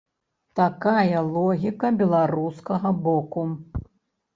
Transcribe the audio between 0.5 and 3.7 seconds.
Такая логіка беларускага боку.